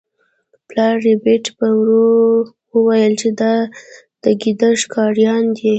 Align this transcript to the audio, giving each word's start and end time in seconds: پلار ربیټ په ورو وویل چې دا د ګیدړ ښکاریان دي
پلار 0.67 0.95
ربیټ 1.05 1.45
په 1.57 1.67
ورو 1.79 2.07
وویل 2.75 3.13
چې 3.21 3.29
دا 3.41 3.53
د 4.23 4.25
ګیدړ 4.41 4.73
ښکاریان 4.83 5.43
دي 5.57 5.69